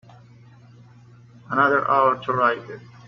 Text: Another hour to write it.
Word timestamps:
Another 1.51 1.87
hour 1.87 2.17
to 2.23 2.33
write 2.33 2.67
it. 2.71 2.81